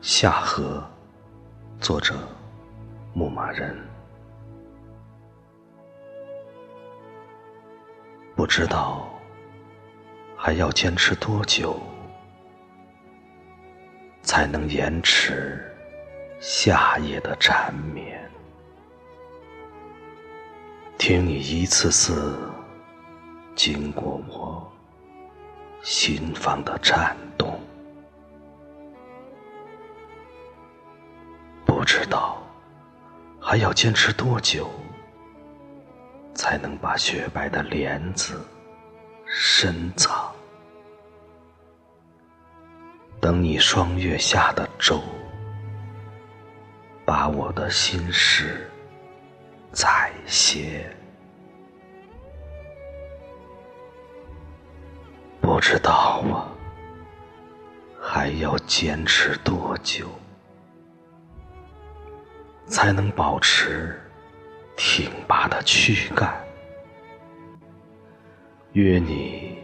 [0.00, 0.80] 夏荷，
[1.80, 2.14] 作者
[3.12, 3.76] 牧马人。
[8.36, 9.08] 不知道
[10.36, 11.80] 还要坚持多久，
[14.22, 15.60] 才能延迟
[16.38, 18.30] 夏夜的缠绵？
[20.96, 22.38] 听你一次次
[23.56, 24.72] 经过我
[25.82, 27.47] 心房的颤动。
[33.50, 34.70] 还要坚持多久，
[36.34, 38.46] 才能把雪白的帘子
[39.24, 40.30] 深藏？
[43.18, 45.00] 等你霜月下的舟，
[47.06, 48.70] 把我的心事
[49.72, 50.84] 采撷。
[55.40, 56.52] 不知道啊，
[57.98, 60.06] 还要坚持多久？
[62.68, 63.98] 才能保持
[64.76, 66.32] 挺拔的躯干。
[68.72, 69.58] 约你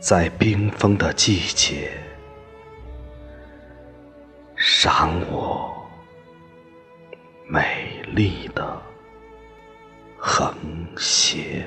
[0.00, 1.90] 在冰封的季节，
[4.56, 5.88] 赏我
[7.46, 8.82] 美丽的
[10.18, 10.54] 横
[10.98, 11.64] 斜。